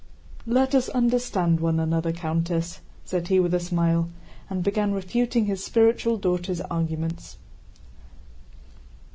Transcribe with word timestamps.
"Let 0.47 0.73
us 0.73 0.89
understand 0.89 1.59
one 1.59 1.79
another, 1.79 2.11
Countess," 2.11 2.79
said 3.05 3.27
he 3.27 3.39
with 3.39 3.53
a 3.53 3.59
smile, 3.59 4.09
and 4.49 4.63
began 4.63 4.93
refuting 4.95 5.45
his 5.45 5.63
spiritual 5.63 6.17
daughter's 6.17 6.59
arguments. 6.61 7.37